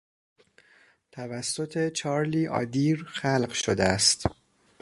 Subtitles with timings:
[1.11, 4.25] توسط چارلی آدیر خلق شده است.